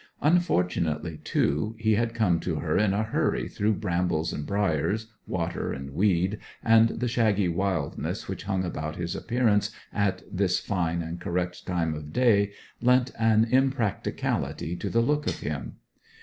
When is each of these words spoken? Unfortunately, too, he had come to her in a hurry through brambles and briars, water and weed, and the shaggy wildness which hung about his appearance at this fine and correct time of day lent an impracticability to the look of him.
Unfortunately, 0.23 1.19
too, 1.23 1.75
he 1.77 1.93
had 1.93 2.15
come 2.15 2.39
to 2.39 2.55
her 2.55 2.75
in 2.75 2.91
a 2.91 3.03
hurry 3.03 3.47
through 3.47 3.73
brambles 3.75 4.33
and 4.33 4.47
briars, 4.47 5.13
water 5.27 5.71
and 5.71 5.93
weed, 5.93 6.39
and 6.63 6.89
the 6.99 7.07
shaggy 7.07 7.47
wildness 7.47 8.27
which 8.27 8.45
hung 8.45 8.65
about 8.65 8.95
his 8.95 9.15
appearance 9.15 9.69
at 9.93 10.23
this 10.27 10.57
fine 10.59 11.03
and 11.03 11.21
correct 11.21 11.67
time 11.67 11.93
of 11.93 12.11
day 12.11 12.51
lent 12.81 13.11
an 13.19 13.45
impracticability 13.51 14.75
to 14.75 14.89
the 14.89 15.01
look 15.01 15.27
of 15.27 15.41
him. 15.41 15.75